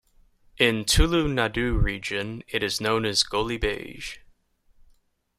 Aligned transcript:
In 0.57 0.83
Tulu 0.85 1.27
Nadu 1.27 1.79
region, 1.79 2.41
it 2.47 2.63
is 2.63 2.81
known 2.81 3.05
as 3.05 3.23
Golibaje. 3.23 4.17